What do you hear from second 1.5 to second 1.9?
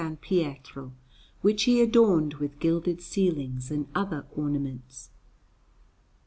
he